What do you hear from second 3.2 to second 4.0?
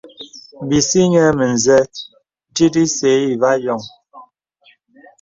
iva yɔŋ.